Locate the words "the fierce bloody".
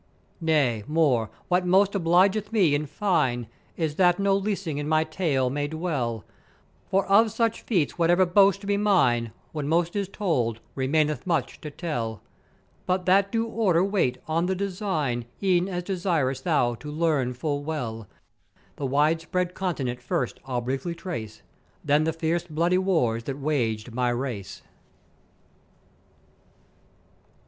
22.05-22.79